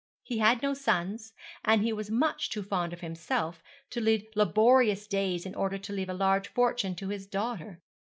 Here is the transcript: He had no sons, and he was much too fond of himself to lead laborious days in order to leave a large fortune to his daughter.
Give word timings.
He 0.23 0.39
had 0.39 0.63
no 0.63 0.73
sons, 0.73 1.31
and 1.63 1.83
he 1.83 1.93
was 1.93 2.09
much 2.09 2.49
too 2.49 2.63
fond 2.63 2.91
of 2.91 3.01
himself 3.01 3.61
to 3.91 4.01
lead 4.01 4.25
laborious 4.35 5.05
days 5.05 5.45
in 5.45 5.53
order 5.53 5.77
to 5.77 5.93
leave 5.93 6.09
a 6.09 6.13
large 6.15 6.47
fortune 6.47 6.95
to 6.95 7.09
his 7.09 7.27
daughter. 7.27 7.83